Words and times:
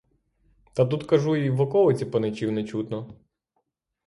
Та 0.73 0.85
тут,— 0.85 1.03
кажу,— 1.07 1.35
і 1.35 1.49
в 1.49 1.61
околиці 1.61 2.05
паничів 2.05 2.51
не 2.51 2.63
чутно. 2.63 3.13